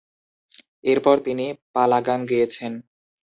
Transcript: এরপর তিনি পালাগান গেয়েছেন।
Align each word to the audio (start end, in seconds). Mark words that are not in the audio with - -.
এরপর 0.83 1.15
তিনি 1.25 1.45
পালাগান 1.73 2.19
গেয়েছেন। 2.25 2.71